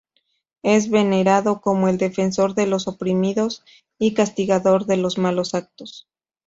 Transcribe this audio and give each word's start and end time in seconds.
Es 0.63 0.89
venerado 0.89 1.61
como 1.61 1.87
el 1.87 1.99
defensor 1.99 2.55
de 2.55 2.65
los 2.65 2.87
oprimidos 2.87 3.63
y 3.99 4.15
castigador 4.15 4.87
de 4.87 4.97
los 4.97 5.19
malos 5.19 5.53
actos. 5.53 6.07